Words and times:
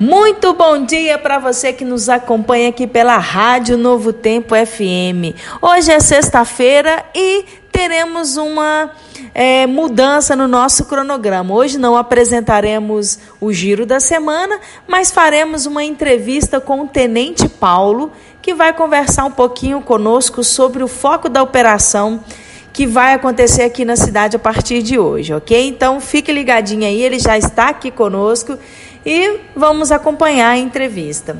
Muito 0.00 0.52
bom 0.54 0.84
dia 0.84 1.18
para 1.18 1.38
você 1.38 1.72
que 1.72 1.84
nos 1.84 2.08
acompanha 2.08 2.70
aqui 2.70 2.86
pela 2.86 3.18
Rádio 3.18 3.76
Novo 3.76 4.12
Tempo 4.12 4.54
FM. 4.54 5.36
Hoje 5.60 5.92
é 5.92 6.00
sexta-feira 6.00 7.04
e 7.14 7.44
teremos 7.70 8.36
uma 8.36 8.90
é, 9.34 9.66
mudança 9.66 10.34
no 10.34 10.48
nosso 10.48 10.86
cronograma. 10.86 11.54
Hoje 11.54 11.78
não 11.78 11.96
apresentaremos 11.96 13.18
o 13.40 13.52
giro 13.52 13.84
da 13.84 14.00
semana, 14.00 14.58
mas 14.88 15.12
faremos 15.12 15.66
uma 15.66 15.84
entrevista 15.84 16.58
com 16.58 16.80
o 16.80 16.88
Tenente 16.88 17.48
Paulo, 17.48 18.10
que 18.40 18.54
vai 18.54 18.72
conversar 18.72 19.26
um 19.26 19.30
pouquinho 19.30 19.80
conosco 19.82 20.42
sobre 20.42 20.82
o 20.82 20.88
foco 20.88 21.28
da 21.28 21.42
operação 21.42 22.24
que 22.72 22.86
vai 22.86 23.12
acontecer 23.12 23.62
aqui 23.62 23.84
na 23.84 23.96
cidade 23.96 24.34
a 24.34 24.38
partir 24.38 24.82
de 24.82 24.98
hoje, 24.98 25.34
ok? 25.34 25.68
Então 25.68 26.00
fique 26.00 26.32
ligadinho 26.32 26.86
aí, 26.86 27.02
ele 27.02 27.18
já 27.18 27.36
está 27.36 27.68
aqui 27.68 27.90
conosco 27.90 28.58
e 29.04 29.40
vamos 29.54 29.90
acompanhar 29.90 30.50
a 30.50 30.58
entrevista. 30.58 31.36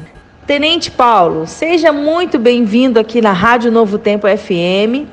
Tenente 0.47 0.91
Paulo, 0.91 1.47
seja 1.47 1.93
muito 1.93 2.39
bem-vindo 2.39 2.99
aqui 2.99 3.21
na 3.21 3.33
Rádio 3.33 3.71
Novo 3.71 3.99
Tempo 3.99 4.27
FM. 4.27 5.07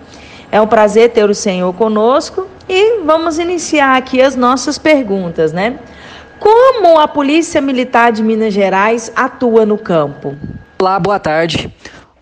É 0.51 0.59
um 0.59 0.65
prazer 0.65 1.11
ter 1.11 1.29
o 1.29 1.35
senhor 1.35 1.71
conosco 1.73 2.47
e 2.67 3.01
vamos 3.03 3.37
iniciar 3.37 3.95
aqui 3.95 4.21
as 4.21 4.35
nossas 4.35 4.77
perguntas, 4.79 5.53
né? 5.53 5.79
Como 6.39 6.97
a 6.97 7.07
Polícia 7.07 7.61
Militar 7.61 8.11
de 8.11 8.23
Minas 8.23 8.53
Gerais 8.53 9.11
atua 9.15 9.65
no 9.65 9.77
campo? 9.77 10.35
Olá, 10.79 10.99
boa 10.99 11.19
tarde. 11.19 11.71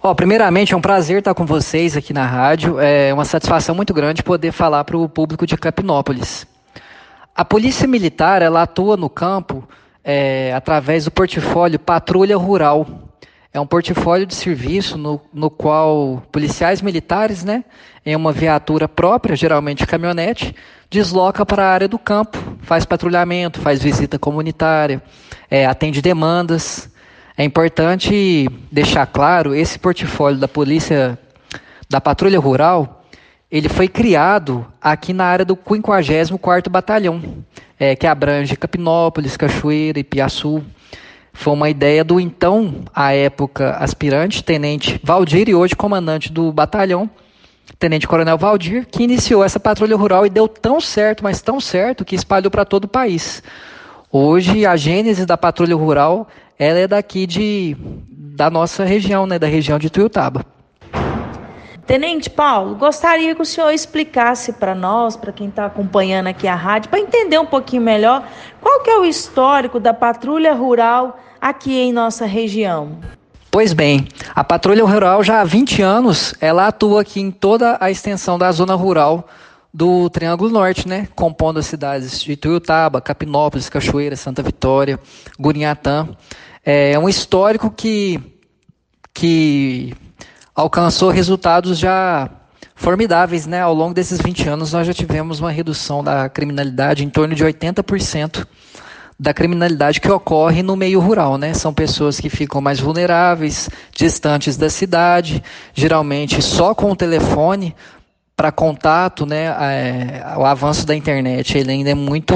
Ó, 0.01 0.13
primeiramente, 0.13 0.73
é 0.73 0.77
um 0.77 0.81
prazer 0.81 1.19
estar 1.19 1.33
com 1.33 1.45
vocês 1.45 1.95
aqui 1.95 2.11
na 2.11 2.25
rádio. 2.25 2.79
É 2.79 3.13
uma 3.13 3.25
satisfação 3.25 3.73
muito 3.73 3.93
grande 3.93 4.23
poder 4.23 4.51
falar 4.51 4.83
para 4.83 4.97
o 4.97 5.07
público 5.07 5.45
de 5.45 5.55
Capinópolis. 5.55 6.45
A 7.35 7.45
Polícia 7.45 7.87
Militar 7.87 8.41
ela 8.41 8.63
atua 8.63 8.97
no 8.97 9.09
campo 9.09 9.63
é, 10.09 10.53
através 10.53 11.03
do 11.03 11.11
portfólio 11.11 11.77
Patrulha 11.77 12.37
Rural. 12.37 12.87
É 13.53 13.59
um 13.59 13.67
portfólio 13.67 14.25
de 14.25 14.33
serviço 14.33 14.97
no, 14.97 15.19
no 15.33 15.49
qual 15.49 16.23
policiais 16.31 16.81
militares, 16.81 17.43
né, 17.43 17.65
em 18.05 18.15
uma 18.15 18.31
viatura 18.31 18.87
própria, 18.87 19.35
geralmente 19.35 19.85
caminhonete, 19.85 20.55
desloca 20.89 21.45
para 21.45 21.65
a 21.65 21.71
área 21.73 21.87
do 21.89 21.99
campo, 21.99 22.37
faz 22.61 22.85
patrulhamento, 22.85 23.59
faz 23.59 23.83
visita 23.83 24.17
comunitária, 24.17 25.03
é, 25.51 25.65
atende 25.65 26.01
demandas. 26.01 26.89
É 27.37 27.43
importante 27.43 28.47
deixar 28.71 29.05
claro, 29.07 29.53
esse 29.53 29.77
portfólio 29.77 30.39
da 30.39 30.47
Polícia 30.47 31.19
da 31.89 31.99
Patrulha 31.99 32.39
Rural, 32.39 32.96
ele 33.49 33.69
foi 33.69 33.87
criado 33.87 34.65
aqui 34.81 35.13
na 35.13 35.25
área 35.25 35.45
do 35.45 35.55
54º 35.55 36.69
Batalhão, 36.69 37.21
é, 37.79 37.95
que 37.95 38.05
abrange 38.05 38.57
Capinópolis, 38.57 39.37
Cachoeira 39.37 39.99
e 39.99 40.03
Piaçu. 40.03 40.63
Foi 41.31 41.53
uma 41.53 41.69
ideia 41.69 42.03
do 42.03 42.19
então, 42.19 42.83
à 42.93 43.13
época, 43.13 43.77
aspirante, 43.77 44.43
tenente 44.43 44.99
Valdir, 45.03 45.47
e 45.47 45.55
hoje 45.55 45.75
comandante 45.75 46.31
do 46.31 46.51
batalhão, 46.51 47.09
tenente 47.77 48.07
coronel 48.07 48.37
Valdir, 48.37 48.87
que 48.89 49.03
iniciou 49.03 49.43
essa 49.43 49.59
patrulha 49.59 49.95
rural 49.95 50.25
e 50.25 50.29
deu 50.29 50.47
tão 50.47 50.81
certo, 50.81 51.23
mas 51.23 51.41
tão 51.41 51.59
certo, 51.61 52.03
que 52.03 52.15
espalhou 52.15 52.49
para 52.49 52.65
todo 52.65 52.85
o 52.85 52.87
país. 52.89 53.43
Hoje, 54.11 54.65
a 54.65 54.75
gênese 54.75 55.25
da 55.25 55.37
patrulha 55.37 55.75
rural 55.75 56.27
ela 56.59 56.79
é 56.79 56.87
daqui 56.87 57.27
de, 57.27 57.77
da 58.09 58.49
nossa 58.49 58.83
região, 58.83 59.27
né, 59.27 59.37
da 59.37 59.47
região 59.47 59.77
de 59.77 59.89
Tuiutaba. 59.89 60.43
Tenente 61.87 62.29
Paulo, 62.29 62.75
gostaria 62.75 63.33
que 63.33 63.41
o 63.41 63.45
senhor 63.45 63.71
explicasse 63.71 64.51
para 64.51 64.75
nós, 64.75 65.15
para 65.15 65.31
quem 65.31 65.47
está 65.47 65.67
acompanhando 65.67 66.27
aqui 66.27 66.45
a 66.45 66.53
rádio, 66.53 66.89
para 66.89 66.99
entender 66.99 67.39
um 67.39 67.45
pouquinho 67.45 67.81
melhor, 67.81 68.27
qual 68.59 68.83
que 68.83 68.89
é 68.89 68.97
o 68.97 69.05
histórico 69.05 69.79
da 69.79 69.93
patrulha 69.93 70.53
rural 70.53 71.17
aqui 71.39 71.79
em 71.79 71.93
nossa 71.93 72.25
região. 72.25 72.99
Pois 73.49 73.71
bem, 73.71 74.05
a 74.35 74.43
patrulha 74.43 74.83
rural 74.83 75.23
já 75.23 75.39
há 75.39 75.45
20 75.45 75.81
anos, 75.81 76.35
ela 76.41 76.67
atua 76.67 77.03
aqui 77.03 77.21
em 77.21 77.31
toda 77.31 77.77
a 77.79 77.89
extensão 77.89 78.37
da 78.37 78.51
zona 78.51 78.75
rural 78.75 79.25
do 79.73 80.09
Triângulo 80.09 80.49
Norte, 80.49 80.89
né, 80.89 81.07
compondo 81.15 81.57
as 81.57 81.67
cidades 81.67 82.21
de 82.21 82.35
Tuiutaba, 82.35 82.99
Capinópolis, 82.99 83.69
Cachoeira, 83.69 84.17
Santa 84.17 84.43
Vitória, 84.43 84.99
Gurinhatã. 85.39 86.09
É 86.65 86.99
um 86.99 87.07
histórico 87.07 87.71
que, 87.71 88.19
que 89.13 89.95
alcançou 90.57 91.11
resultados 91.11 91.77
já 91.77 92.27
formidáveis, 92.75 93.45
né? 93.45 93.61
Ao 93.61 93.75
longo 93.75 93.93
desses 93.93 94.19
20 94.19 94.49
anos, 94.49 94.73
nós 94.73 94.87
já 94.87 94.93
tivemos 94.93 95.39
uma 95.39 95.51
redução 95.51 96.03
da 96.03 96.27
criminalidade 96.27 97.05
em 97.05 97.09
torno 97.09 97.35
de 97.35 97.45
80% 97.45 98.47
da 99.19 99.33
criminalidade 99.35 100.01
que 100.01 100.11
ocorre 100.11 100.63
no 100.63 100.75
meio 100.75 100.99
rural, 100.99 101.37
né? 101.37 101.53
São 101.53 101.71
pessoas 101.71 102.19
que 102.19 102.27
ficam 102.27 102.59
mais 102.59 102.79
vulneráveis, 102.79 103.69
distantes 103.95 104.57
da 104.57 104.69
cidade, 104.69 105.43
geralmente 105.75 106.41
só 106.41 106.73
com 106.73 106.91
o 106.91 106.95
telefone 106.95 107.75
para 108.35 108.51
contato, 108.51 109.27
né? 109.27 109.45
É, 109.45 110.33
o 110.37 110.43
avanço 110.43 110.87
da 110.87 110.95
internet 110.95 111.55
ele 111.55 111.71
ainda 111.71 111.91
é 111.91 111.95
muito 111.95 112.35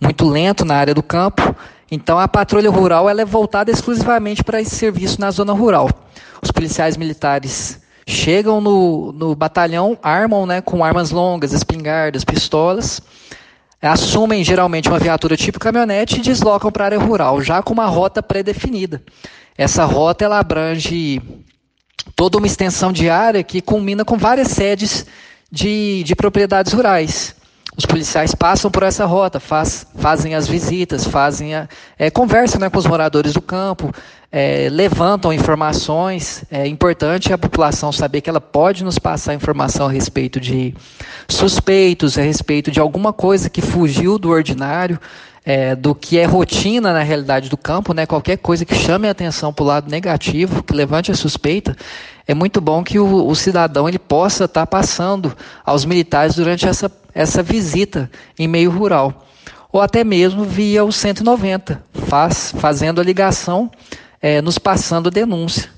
muito 0.00 0.28
lento 0.28 0.64
na 0.64 0.74
área 0.74 0.92
do 0.92 1.02
campo 1.02 1.54
então 1.88 2.18
a 2.18 2.26
patrulha 2.26 2.70
rural 2.70 3.08
ela 3.08 3.22
é 3.22 3.24
voltada 3.24 3.70
exclusivamente 3.70 4.42
para 4.42 4.60
esse 4.60 4.74
serviço 4.74 5.20
na 5.20 5.30
zona 5.30 5.52
rural. 5.52 5.88
Os 6.42 6.50
policiais 6.50 6.96
militares 6.96 7.80
chegam 8.06 8.60
no, 8.60 9.12
no 9.12 9.34
batalhão, 9.34 9.98
armam 10.02 10.46
né, 10.46 10.60
com 10.60 10.84
armas 10.84 11.10
longas, 11.10 11.52
espingardas, 11.52 12.24
pistolas, 12.24 13.00
assumem 13.80 14.44
geralmente 14.44 14.88
uma 14.88 14.98
viatura 14.98 15.36
tipo 15.36 15.58
caminhonete 15.58 16.18
e 16.18 16.22
deslocam 16.22 16.70
para 16.70 16.84
a 16.84 16.86
área 16.86 16.98
rural, 16.98 17.40
já 17.40 17.62
com 17.62 17.72
uma 17.72 17.86
rota 17.86 18.22
pré-definida. 18.22 19.02
Essa 19.56 19.84
rota 19.84 20.24
ela 20.24 20.38
abrange 20.38 21.20
toda 22.16 22.38
uma 22.38 22.46
extensão 22.46 22.92
de 22.92 23.10
área 23.10 23.42
que 23.42 23.60
culmina 23.60 24.04
com 24.04 24.16
várias 24.16 24.48
sedes 24.48 25.06
de, 25.50 26.02
de 26.04 26.14
propriedades 26.14 26.72
rurais. 26.72 27.34
Os 27.76 27.86
policiais 27.86 28.34
passam 28.34 28.70
por 28.70 28.82
essa 28.82 29.06
rota, 29.06 29.40
faz, 29.40 29.86
fazem 29.96 30.34
as 30.34 30.46
visitas, 30.46 31.06
fazem 31.06 31.54
a, 31.54 31.68
é, 31.98 32.10
conversam 32.10 32.60
né, 32.60 32.68
com 32.68 32.78
os 32.78 32.86
moradores 32.86 33.32
do 33.32 33.40
campo, 33.40 33.90
é, 34.32 34.68
levantam 34.70 35.30
informações. 35.30 36.42
É 36.50 36.66
importante 36.66 37.32
a 37.32 37.38
população 37.38 37.92
saber 37.92 38.22
que 38.22 38.30
ela 38.30 38.40
pode 38.40 38.82
nos 38.82 38.98
passar 38.98 39.34
informação 39.34 39.86
a 39.86 39.92
respeito 39.92 40.40
de 40.40 40.74
suspeitos, 41.28 42.16
a 42.16 42.22
respeito 42.22 42.70
de 42.70 42.80
alguma 42.80 43.12
coisa 43.12 43.50
que 43.50 43.60
fugiu 43.60 44.18
do 44.18 44.30
ordinário, 44.30 44.98
é, 45.44 45.76
do 45.76 45.94
que 45.94 46.18
é 46.18 46.24
rotina 46.24 46.92
na 46.92 47.02
realidade 47.02 47.50
do 47.50 47.56
campo, 47.56 47.92
né? 47.92 48.06
qualquer 48.06 48.38
coisa 48.38 48.64
que 48.64 48.74
chame 48.74 49.06
a 49.06 49.10
atenção 49.10 49.52
para 49.52 49.62
o 49.62 49.66
lado 49.66 49.90
negativo, 49.90 50.62
que 50.62 50.72
levante 50.72 51.10
a 51.10 51.14
suspeita, 51.14 51.76
é 52.26 52.32
muito 52.32 52.60
bom 52.60 52.82
que 52.82 52.98
o, 52.98 53.26
o 53.26 53.34
cidadão 53.34 53.88
ele 53.88 53.98
possa 53.98 54.44
estar 54.44 54.62
tá 54.62 54.66
passando 54.66 55.36
aos 55.64 55.84
militares 55.84 56.36
durante 56.36 56.66
essa, 56.66 56.90
essa 57.12 57.42
visita 57.42 58.10
em 58.38 58.48
meio 58.48 58.70
rural. 58.70 59.26
Ou 59.72 59.80
até 59.80 60.04
mesmo 60.04 60.44
via 60.44 60.84
o 60.84 60.92
190, 60.92 61.82
faz, 62.06 62.52
fazendo 62.58 63.00
a 63.00 63.04
ligação, 63.04 63.70
é, 64.22 64.40
nos 64.40 64.56
passando 64.56 65.10
denúncia. 65.10 65.68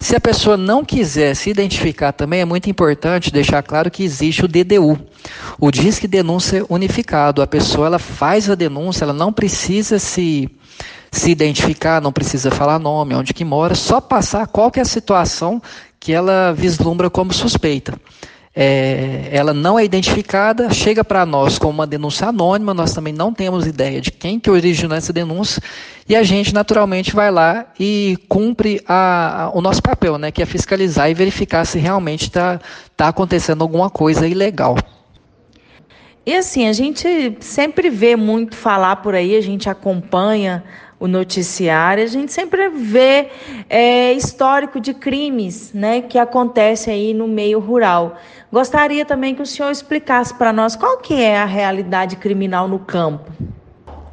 Se 0.00 0.16
a 0.16 0.20
pessoa 0.20 0.56
não 0.56 0.84
quiser 0.84 1.36
se 1.36 1.48
identificar 1.48 2.10
também, 2.10 2.40
é 2.40 2.44
muito 2.44 2.68
importante 2.68 3.32
deixar 3.32 3.62
claro 3.62 3.88
que 3.88 4.02
existe 4.02 4.44
o 4.44 4.48
DDU, 4.48 4.98
o 5.60 5.70
Disque 5.70 6.08
Denúncia 6.08 6.66
Unificado. 6.68 7.40
A 7.40 7.46
pessoa 7.46 7.86
ela 7.86 8.00
faz 8.00 8.50
a 8.50 8.56
denúncia, 8.56 9.04
ela 9.04 9.12
não 9.12 9.32
precisa 9.32 10.00
se 10.00 10.50
se 11.12 11.30
identificar, 11.30 12.00
não 12.00 12.10
precisa 12.10 12.50
falar 12.50 12.78
nome, 12.78 13.14
onde 13.14 13.34
que 13.34 13.44
mora, 13.44 13.74
só 13.74 14.00
passar 14.00 14.46
qual 14.46 14.70
que 14.70 14.80
é 14.80 14.82
a 14.82 14.86
situação 14.86 15.62
que 16.00 16.10
ela 16.10 16.52
vislumbra 16.52 17.10
como 17.10 17.34
suspeita. 17.34 18.00
É, 18.54 19.30
ela 19.32 19.54
não 19.54 19.78
é 19.78 19.84
identificada, 19.84 20.70
chega 20.70 21.02
para 21.02 21.24
nós 21.24 21.58
com 21.58 21.70
uma 21.70 21.86
denúncia 21.86 22.28
anônima, 22.28 22.74
nós 22.74 22.92
também 22.92 23.12
não 23.12 23.32
temos 23.32 23.66
ideia 23.66 23.98
de 23.98 24.10
quem 24.10 24.38
que 24.38 24.50
originou 24.50 24.96
essa 24.96 25.10
denúncia, 25.10 25.62
e 26.06 26.14
a 26.14 26.22
gente 26.22 26.52
naturalmente 26.52 27.14
vai 27.14 27.30
lá 27.30 27.66
e 27.80 28.18
cumpre 28.28 28.82
a, 28.86 29.44
a, 29.44 29.50
o 29.56 29.62
nosso 29.62 29.82
papel, 29.82 30.18
né, 30.18 30.30
que 30.30 30.42
é 30.42 30.46
fiscalizar 30.46 31.10
e 31.10 31.14
verificar 31.14 31.64
se 31.64 31.78
realmente 31.78 32.24
está 32.24 32.60
tá 32.94 33.08
acontecendo 33.08 33.62
alguma 33.62 33.88
coisa 33.88 34.28
ilegal. 34.28 34.76
E 36.26 36.34
assim, 36.34 36.68
a 36.68 36.72
gente 36.72 37.36
sempre 37.40 37.88
vê 37.88 38.16
muito 38.16 38.54
falar 38.54 38.96
por 38.96 39.14
aí, 39.14 39.34
a 39.34 39.40
gente 39.40 39.70
acompanha 39.70 40.62
o 41.02 41.08
noticiário, 41.08 42.04
a 42.04 42.06
gente 42.06 42.32
sempre 42.32 42.68
vê 42.68 43.28
é, 43.68 44.12
histórico 44.12 44.78
de 44.78 44.94
crimes 44.94 45.72
né, 45.74 46.00
que 46.00 46.16
acontecem 46.16 46.94
aí 46.94 47.12
no 47.12 47.26
meio 47.26 47.58
rural. 47.58 48.14
Gostaria 48.52 49.04
também 49.04 49.34
que 49.34 49.42
o 49.42 49.46
senhor 49.46 49.72
explicasse 49.72 50.32
para 50.32 50.52
nós 50.52 50.76
qual 50.76 50.98
que 50.98 51.20
é 51.20 51.36
a 51.36 51.44
realidade 51.44 52.14
criminal 52.14 52.68
no 52.68 52.78
campo. 52.78 53.32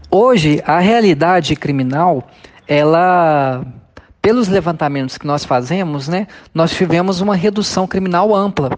Hoje, 0.10 0.64
a 0.66 0.80
realidade 0.80 1.56
criminal, 1.56 2.28
ela 2.68 3.64
pelos 4.20 4.48
levantamentos 4.48 5.16
que 5.16 5.28
nós 5.28 5.46
fazemos, 5.46 6.08
né, 6.08 6.26
nós 6.56 6.72
tivemos 6.72 7.22
uma 7.22 7.36
redução 7.36 7.86
criminal 7.86 8.36
ampla. 8.36 8.72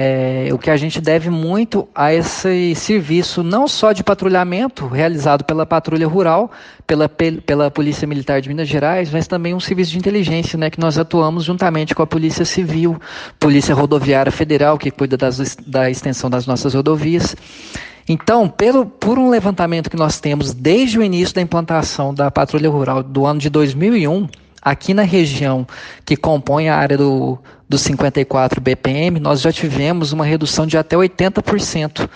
É, 0.00 0.48
o 0.52 0.58
que 0.58 0.70
a 0.70 0.76
gente 0.76 1.00
deve 1.00 1.28
muito 1.28 1.88
a 1.92 2.14
esse 2.14 2.72
serviço, 2.76 3.42
não 3.42 3.66
só 3.66 3.90
de 3.92 4.04
patrulhamento 4.04 4.86
realizado 4.86 5.42
pela 5.42 5.66
Patrulha 5.66 6.06
Rural, 6.06 6.52
pela, 6.86 7.08
pela 7.08 7.68
Polícia 7.68 8.06
Militar 8.06 8.40
de 8.40 8.48
Minas 8.48 8.68
Gerais, 8.68 9.10
mas 9.10 9.26
também 9.26 9.54
um 9.54 9.58
serviço 9.58 9.90
de 9.90 9.98
inteligência, 9.98 10.56
né, 10.56 10.70
que 10.70 10.78
nós 10.78 10.96
atuamos 10.96 11.42
juntamente 11.42 11.96
com 11.96 12.02
a 12.02 12.06
Polícia 12.06 12.44
Civil, 12.44 12.96
Polícia 13.40 13.74
Rodoviária 13.74 14.30
Federal, 14.30 14.78
que 14.78 14.92
cuida 14.92 15.16
das, 15.16 15.56
da 15.66 15.90
extensão 15.90 16.30
das 16.30 16.46
nossas 16.46 16.74
rodovias. 16.74 17.34
Então, 18.08 18.48
pelo, 18.48 18.86
por 18.86 19.18
um 19.18 19.28
levantamento 19.28 19.90
que 19.90 19.96
nós 19.96 20.20
temos 20.20 20.54
desde 20.54 20.96
o 20.96 21.02
início 21.02 21.34
da 21.34 21.42
implantação 21.42 22.14
da 22.14 22.30
Patrulha 22.30 22.70
Rural 22.70 23.02
do 23.02 23.26
ano 23.26 23.40
de 23.40 23.50
2001, 23.50 24.28
aqui 24.70 24.92
na 24.92 25.02
região 25.02 25.66
que 26.04 26.16
compõe 26.16 26.68
a 26.68 26.76
área 26.76 26.96
do, 26.96 27.38
do 27.68 27.78
54 27.78 28.60
BPM, 28.60 29.18
nós 29.20 29.40
já 29.40 29.52
tivemos 29.52 30.12
uma 30.12 30.24
redução 30.24 30.66
de 30.66 30.76
até 30.76 30.96
80% 30.96 32.08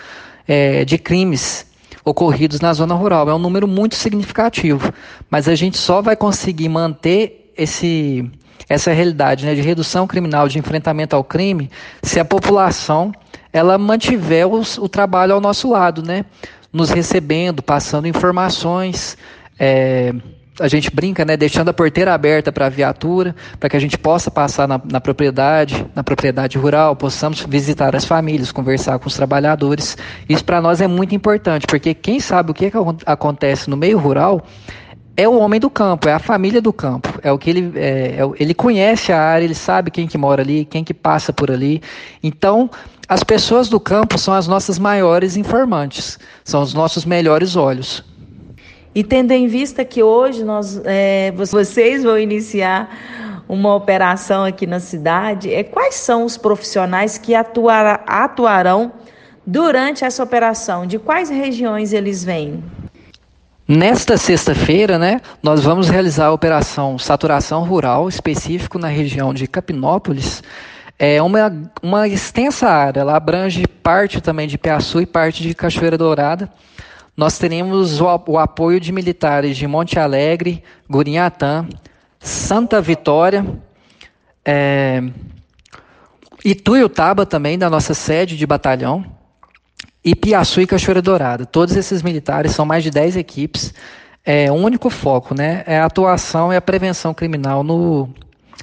é, 0.47 0.85
de 0.85 0.99
crimes 0.99 1.67
ocorridos 2.05 2.61
na 2.61 2.73
zona 2.73 2.95
rural. 2.95 3.29
É 3.29 3.35
um 3.35 3.39
número 3.39 3.67
muito 3.67 3.95
significativo, 3.95 4.93
mas 5.31 5.49
a 5.49 5.55
gente 5.55 5.79
só 5.79 6.03
vai 6.03 6.17
conseguir 6.17 6.69
manter 6.69 7.53
esse, 7.57 8.31
essa 8.69 8.93
realidade 8.93 9.45
né, 9.45 9.55
de 9.55 9.61
redução 9.61 10.07
criminal, 10.07 10.49
de 10.49 10.59
enfrentamento 10.59 11.15
ao 11.15 11.23
crime, 11.23 11.71
se 12.03 12.19
a 12.19 12.25
população 12.25 13.13
ela 13.53 13.77
mantiver 13.77 14.47
os, 14.47 14.79
o 14.79 14.89
trabalho 14.89 15.35
ao 15.35 15.41
nosso 15.41 15.71
lado, 15.71 16.03
né, 16.03 16.25
nos 16.73 16.91
recebendo, 16.91 17.63
passando 17.63 18.09
informações. 18.09 19.17
É, 19.59 20.15
a 20.63 20.69
gente 20.69 20.95
brinca, 20.95 21.25
né, 21.25 21.37
deixando 21.37 21.71
a 21.71 21.73
porteira 21.73 22.15
aberta 22.15 22.53
para 22.53 22.67
a 22.67 22.69
viatura, 22.69 23.35
para 23.59 23.69
que 23.69 23.77
a 23.77 23.81
gente 23.81 23.99
possa 23.99 24.31
passar 24.31 24.69
na, 24.69 24.81
na, 24.85 25.01
propriedade, 25.01 25.85
na 25.93 26.05
propriedade 26.05 26.57
rural, 26.57 26.95
possamos 26.95 27.41
visitar 27.41 27.97
as 27.97 28.05
famílias, 28.05 28.53
conversar 28.53 28.97
com 29.01 29.09
os 29.09 29.15
trabalhadores. 29.15 29.97
Isso 30.29 30.45
para 30.45 30.61
nós 30.61 30.81
é 30.81 30.87
muito 30.87 31.17
importante, 31.17 31.67
porque 31.67 31.93
quem 31.93 32.21
sabe 32.21 32.53
o 32.53 32.55
que, 32.55 32.71
que 32.71 32.77
acontece 33.05 33.69
no 33.69 33.77
meio 33.77 33.99
rural 33.99 34.47
é 35.17 35.29
o 35.29 35.37
homem 35.37 35.59
do 35.59 35.69
campo, 35.69 36.09
é 36.09 36.13
a 36.13 36.21
família 36.21 36.63
do 36.63 36.73
campo, 36.73 37.19
é 37.23 37.33
o 37.33 37.39
que 37.39 37.51
ele, 37.51 37.73
é, 37.75 38.17
é, 38.19 38.21
ele 38.39 38.55
conhece 38.55 39.13
a 39.13 39.21
área, 39.21 39.45
ele 39.45 39.55
sabe 39.55 39.91
quem 39.91 40.07
que 40.07 40.17
mora 40.17 40.43
ali, 40.43 40.65
quem 40.65 40.85
que 40.85 40.95
passa 40.95 41.33
por 41.33 41.51
ali. 41.51 41.83
Então, 42.23 42.71
as 43.09 43.25
pessoas 43.25 43.69
do 43.69 43.81
campo 43.81 44.17
são 44.17 44.33
as 44.33 44.47
nossas 44.47 44.79
maiores 44.79 45.37
informantes, 45.37 46.21
são 46.45 46.63
os 46.63 46.73
nossos 46.73 47.05
melhores 47.05 47.57
olhos. 47.57 48.05
E 48.95 49.03
tendo 49.03 49.33
em 49.33 49.47
vista 49.47 49.85
que 49.85 50.03
hoje 50.03 50.45
nós, 50.45 50.81
é, 50.85 51.33
vocês 51.33 52.03
vão 52.03 52.19
iniciar 52.19 52.91
uma 53.49 53.75
operação 53.75 54.45
aqui 54.45 54.67
na 54.67 54.81
cidade, 54.81 55.53
é, 55.53 55.63
quais 55.63 55.95
são 55.95 56.25
os 56.25 56.37
profissionais 56.37 57.19
que 57.19 57.35
atuar, 57.35 58.03
atuarão 58.07 58.93
durante 59.47 60.05
essa 60.05 60.23
operação? 60.23 60.87
De 60.87 60.99
quais 60.99 61.31
regiões 61.31 61.93
eles 61.93 62.23
vêm? 62.23 62.63
Nesta 63.67 64.19
sexta-feira, 64.19 64.99
né, 64.99 65.21
nós 65.43 65.63
vamos 65.63 65.89
realizar 65.89 66.27
a 66.27 66.33
operação 66.33 66.99
Saturação 66.99 67.65
Rural, 67.65 68.09
específico 68.09 68.79
na 68.79 68.89
região 68.89 69.33
de 69.33 69.47
Capinópolis. 69.47 70.43
É 70.99 71.23
uma, 71.23 71.71
uma 71.83 72.07
extensa 72.07 72.69
área, 72.69 73.01
ela 73.01 73.17
abrange 73.17 73.67
parte 73.67 74.21
também 74.21 74.47
de 74.47 74.59
Piaçu 74.59 75.01
e 75.01 75.07
parte 75.07 75.43
de 75.43 75.55
Cachoeira 75.55 75.97
Dourada. 75.97 76.51
Nós 77.17 77.37
teremos 77.39 78.01
o, 78.01 78.39
apoio 78.39 78.81
de 78.81 78.91
militares 78.91 79.57
de 79.57 79.67
Monte 79.67 79.99
Alegre, 79.99 80.65
Gurinhatã, 80.89 81.69
Santa 82.19 82.81
Vitória, 82.81 83.45
é, 84.45 85.03
Ituiutaba 86.45 87.27
também, 87.27 87.59
da 87.59 87.69
nossa 87.69 87.93
sede 87.93 88.37
de 88.37 88.47
batalhão, 88.47 89.05
e 90.05 90.15
Piaçu 90.17 90.61
e 90.61 90.67
Cachoeira 90.67 91.03
Dourada. 91.03 91.45
Todos 91.45 91.77
esses 91.77 92.03
militares 92.03 92.53
são 92.53 92.65
mais 92.65 92.83
de 92.83 92.91
10 92.91 93.17
equipes. 93.17 93.75
É, 94.25 94.51
o 94.51 94.55
único 94.55 94.89
foco 94.89 95.35
né, 95.35 95.63
é 95.67 95.79
a 95.79 95.85
atuação 95.85 96.53
e 96.53 96.57
a 96.57 96.61
prevenção 96.61 97.13
criminal 97.13 97.63
no, 97.63 98.09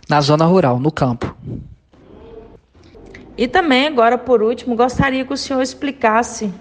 na 0.10 0.19
zona 0.22 0.46
rural, 0.46 0.80
no 0.80 0.92
campo. 0.92 1.36
E 3.38 3.48
também, 3.48 3.88
agora 3.88 4.18
por 4.18 4.42
último, 4.42 4.75
gostaria 4.75 5.24
que 5.24 5.31
o 5.31 5.38
senhor 5.38 5.62
explicasse 5.62 6.51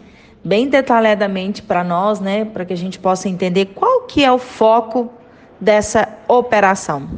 bem 0.44 0.68
detalhadamente 0.68 1.62
para 1.62 1.82
nós, 1.84 2.20
né, 2.20 2.44
para 2.44 2.64
que 2.64 2.72
a 2.72 2.76
gente 2.76 2.98
possa 2.98 3.28
entender 3.28 3.66
qual 3.66 4.02
que 4.02 4.24
é 4.24 4.30
o 4.32 4.38
foco 4.38 5.12
dessa 5.60 6.08
operação. 6.26 7.08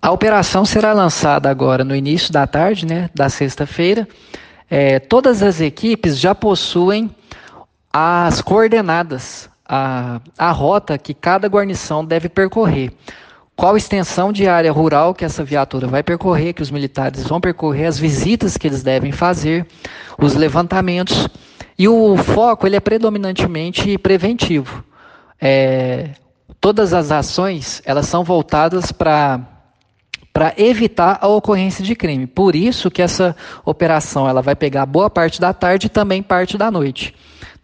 A 0.00 0.12
operação 0.12 0.64
será 0.64 0.92
lançada 0.92 1.50
agora 1.50 1.82
no 1.84 1.94
início 1.94 2.32
da 2.32 2.46
tarde, 2.46 2.86
né, 2.86 3.10
da 3.14 3.28
sexta-feira. 3.28 4.06
É, 4.70 4.98
todas 4.98 5.42
as 5.42 5.60
equipes 5.60 6.18
já 6.18 6.34
possuem 6.34 7.10
as 7.92 8.40
coordenadas, 8.40 9.50
a, 9.66 10.20
a 10.38 10.50
rota 10.50 10.96
que 10.96 11.12
cada 11.12 11.48
guarnição 11.48 12.04
deve 12.04 12.28
percorrer. 12.28 12.92
Qual 13.58 13.76
extensão 13.76 14.32
de 14.32 14.46
área 14.46 14.70
rural 14.70 15.12
que 15.12 15.24
essa 15.24 15.42
viatura 15.42 15.88
vai 15.88 16.00
percorrer, 16.00 16.52
que 16.52 16.62
os 16.62 16.70
militares 16.70 17.26
vão 17.26 17.40
percorrer, 17.40 17.86
as 17.86 17.98
visitas 17.98 18.56
que 18.56 18.68
eles 18.68 18.84
devem 18.84 19.10
fazer, 19.10 19.66
os 20.16 20.36
levantamentos 20.36 21.28
e 21.76 21.88
o 21.88 22.16
foco 22.16 22.68
ele 22.68 22.76
é 22.76 22.80
predominantemente 22.80 23.98
preventivo. 23.98 24.84
É, 25.40 26.10
todas 26.60 26.94
as 26.94 27.10
ações 27.10 27.82
elas 27.84 28.06
são 28.06 28.22
voltadas 28.22 28.92
para 28.92 29.40
para 30.32 30.54
evitar 30.56 31.18
a 31.20 31.26
ocorrência 31.26 31.82
de 31.82 31.96
crime. 31.96 32.28
Por 32.28 32.54
isso 32.54 32.88
que 32.92 33.02
essa 33.02 33.34
operação 33.64 34.28
ela 34.28 34.40
vai 34.40 34.54
pegar 34.54 34.86
boa 34.86 35.10
parte 35.10 35.40
da 35.40 35.52
tarde 35.52 35.88
e 35.88 35.90
também 35.90 36.22
parte 36.22 36.56
da 36.56 36.70
noite. 36.70 37.12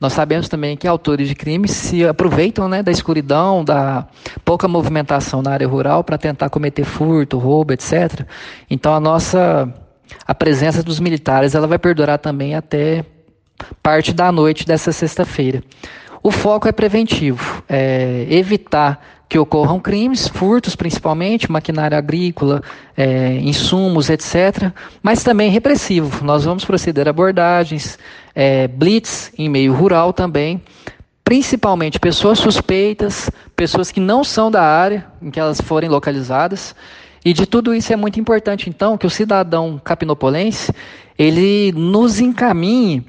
Nós 0.00 0.12
sabemos 0.12 0.49
também 0.49 0.76
que 0.76 0.87
autores 0.87 1.29
de 1.29 1.35
crimes 1.35 1.70
se 1.70 2.06
aproveitam 2.06 2.69
né, 2.69 2.82
da 2.82 2.91
escuridão, 2.91 3.64
da 3.64 4.06
pouca 4.44 4.69
movimentação 4.69 5.41
na 5.41 5.52
área 5.52 5.67
rural 5.67 6.02
para 6.05 6.19
tentar 6.19 6.50
cometer 6.50 6.85
furto, 6.85 7.38
roubo, 7.38 7.73
etc. 7.73 8.26
Então 8.69 8.94
a 8.94 9.00
nossa 9.00 9.73
a 10.26 10.35
presença 10.35 10.82
dos 10.82 11.00
militares 11.00 11.55
ela 11.55 11.67
vai 11.67 11.79
perdurar 11.79 12.19
também 12.19 12.55
até 12.55 13.05
parte 13.82 14.12
da 14.12 14.31
noite 14.31 14.67
dessa 14.67 14.93
sexta-feira. 14.93 15.62
O 16.23 16.31
foco 16.31 16.67
é 16.67 16.73
preventivo, 16.73 17.62
é 17.69 18.26
evitar 18.31 18.99
que 19.28 19.38
ocorram 19.38 19.80
crimes, 19.80 20.28
furtos 20.28 20.76
principalmente, 20.76 21.50
maquinária 21.50 21.96
agrícola, 21.96 22.62
é, 22.96 23.38
insumos, 23.40 24.10
etc., 24.10 24.70
mas 25.02 25.22
também 25.22 25.50
repressivo. 25.50 26.24
Nós 26.24 26.44
vamos 26.44 26.64
proceder 26.64 27.06
a 27.06 27.10
abordagens, 27.10 27.98
é, 28.34 28.68
blitz 28.68 29.32
em 29.36 29.48
meio 29.48 29.72
rural 29.72 30.12
também, 30.12 30.62
principalmente 31.24 31.98
pessoas 31.98 32.38
suspeitas, 32.38 33.30
pessoas 33.56 33.90
que 33.90 34.00
não 34.00 34.22
são 34.22 34.50
da 34.50 34.62
área 34.62 35.06
em 35.22 35.30
que 35.30 35.40
elas 35.40 35.60
forem 35.60 35.88
localizadas. 35.88 36.74
E 37.24 37.32
de 37.32 37.46
tudo 37.46 37.74
isso 37.74 37.93
é 37.93 37.96
muito 37.96 38.20
importante, 38.20 38.69
então, 38.69 38.98
que 38.98 39.06
o 39.06 39.10
cidadão 39.10 39.81
capinopolense 39.82 40.70
ele 41.19 41.72
nos 41.72 42.20
encaminhe 42.20 43.02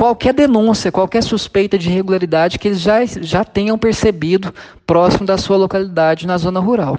qualquer 0.00 0.32
denúncia, 0.32 0.90
qualquer 0.90 1.22
suspeita 1.22 1.76
de 1.76 1.90
irregularidade 1.90 2.58
que 2.58 2.68
eles 2.68 2.80
já, 2.80 3.04
já 3.04 3.44
tenham 3.44 3.76
percebido 3.76 4.50
próximo 4.86 5.26
da 5.26 5.36
sua 5.36 5.58
localidade 5.58 6.26
na 6.26 6.38
zona 6.38 6.58
rural. 6.58 6.98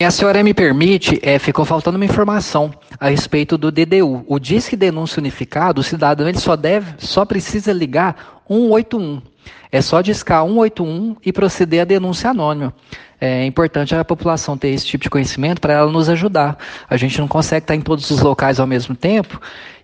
E 0.00 0.04
a 0.04 0.10
senhora 0.10 0.42
me 0.42 0.52
permite, 0.52 1.20
é, 1.22 1.38
ficou 1.38 1.64
faltando 1.64 1.96
uma 1.96 2.04
informação 2.04 2.74
a 2.98 3.08
respeito 3.08 3.56
do 3.56 3.70
DDU. 3.70 4.24
O 4.26 4.40
Disque 4.40 4.74
Denúncia 4.74 5.20
Unificado, 5.20 5.80
o 5.80 5.84
cidadão 5.84 6.28
ele 6.28 6.40
só 6.40 6.56
deve, 6.56 6.94
só 6.98 7.24
precisa 7.24 7.72
ligar 7.72 8.42
181. 8.48 9.22
É 9.70 9.80
só 9.80 10.00
discar 10.00 10.44
181 10.44 11.18
e 11.24 11.32
proceder 11.32 11.82
à 11.82 11.84
denúncia 11.84 12.30
anônima. 12.30 12.74
É 13.20 13.44
importante 13.44 13.94
a 13.94 14.04
população 14.04 14.56
ter 14.56 14.68
esse 14.68 14.86
tipo 14.86 15.04
de 15.04 15.10
conhecimento 15.10 15.60
para 15.60 15.74
ela 15.74 15.92
nos 15.92 16.08
ajudar. 16.08 16.56
A 16.88 16.96
gente 16.96 17.18
não 17.20 17.28
consegue 17.28 17.64
estar 17.64 17.74
em 17.74 17.80
todos 17.80 18.10
os 18.10 18.20
locais 18.20 18.58
ao 18.58 18.66
mesmo 18.66 18.94
tempo 18.94 19.38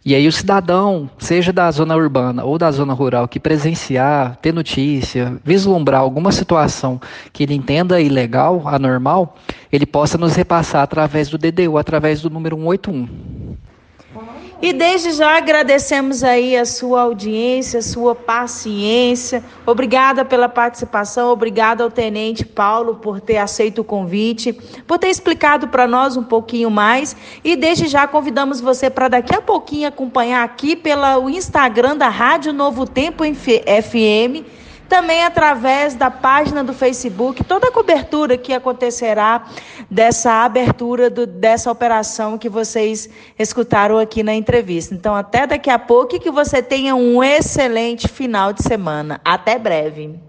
e 0.07 0.15
aí 0.15 0.29
o 0.29 0.33
cidadão, 0.33 1.11
seja 1.19 1.53
da 1.53 1.69
zona 1.69 1.97
urbana 1.97 2.45
ou 2.45 2.57
da 2.57 2.71
zona 2.71 2.93
rural, 2.93 3.27
que 3.27 3.41
presenciar, 3.41 4.37
ter 4.37 4.55
notícia, 4.55 5.37
vislumbrar 5.45 6.01
alguma 6.01 6.31
situação 6.31 7.01
que 7.33 7.43
ele 7.43 7.55
entenda 7.55 8.01
ilegal, 8.01 8.63
anormal, 8.67 9.37
ele 9.73 9.85
possa 9.85 10.17
nos 10.17 10.37
repassar 10.37 10.85
através 10.85 11.29
do 11.29 11.37
DDU, 11.37 11.77
através 11.77 12.23
do 12.23 12.31
número 12.31 12.55
181. 12.57 13.46
E 14.61 14.73
desde 14.73 15.13
já 15.13 15.37
agradecemos 15.37 16.25
aí 16.25 16.57
a 16.57 16.65
sua 16.65 17.03
audiência, 17.03 17.81
a 17.81 17.83
sua 17.83 18.15
paciência. 18.15 19.45
Obrigada 19.67 20.25
pela 20.25 20.49
participação, 20.49 21.31
obrigada 21.31 21.85
ao 21.85 21.91
Tenente 21.91 22.45
Paulo 22.45 22.95
por 22.95 23.21
ter 23.21 23.37
aceito 23.37 23.83
o 23.83 23.85
convite, 23.85 24.55
por 24.87 24.99
ter 24.99 25.09
explicado 25.09 25.69
para 25.69 25.87
nós 25.87 26.17
um 26.17 26.25
pouquinho 26.25 26.71
mais. 26.71 27.15
E 27.45 27.55
desde 27.55 27.87
já 27.87 28.07
convidamos 28.07 28.61
você 28.61 28.89
para 28.89 29.09
daqui 29.09 29.35
a 29.35 29.43
pouquinho 29.43 29.89
acompanhar 29.89 30.43
aqui 30.43 30.75
pelo 30.75 31.29
Instagram 31.29 31.97
da 31.97 32.09
Rádio 32.09 32.53
Novo 32.53 32.87
Tempo 32.87 33.25
FM 33.25 34.66
também 34.89 35.23
através 35.25 35.95
da 35.95 36.11
página 36.11 36.65
do 36.65 36.73
Facebook, 36.73 37.45
toda 37.45 37.69
a 37.69 37.73
cobertura 37.73 38.37
que 38.37 38.53
acontecerá 38.53 39.47
dessa 39.91 40.45
abertura 40.45 41.09
do, 41.11 41.27
dessa 41.27 41.71
operação 41.71 42.39
que 42.39 42.49
vocês 42.49 43.09
escutaram 43.39 43.99
aqui 43.99 44.23
na 44.23 44.35
entrevista. 44.35 44.95
Então, 44.95 45.15
até 45.15 45.47
daqui 45.47 45.71
a 45.71 45.79
pouco 45.79 46.17
e 46.17 46.21
que 46.21 46.31
você 46.31 46.63
tenha 46.63 46.95
um 46.95 47.23
excelente 47.23 48.09
final 48.09 48.53
de 48.53 48.63
semana. 48.63 49.21
Até 49.25 49.59
breve. 49.59 50.26